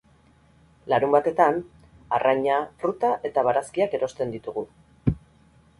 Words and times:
Larunbatetan, 0.93 1.59
arraina, 2.17 2.57
fruta 2.83 3.13
eta 3.31 3.45
barazkiak 3.51 3.99
erosten 4.01 4.37
ditugu. 4.39 4.67